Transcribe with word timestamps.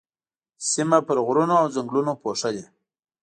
سيمه 0.69 0.99
پر 1.07 1.17
غرونو 1.27 1.55
او 1.61 1.67
ځنګلونو 1.75 2.13
پوښلې. 2.23 2.63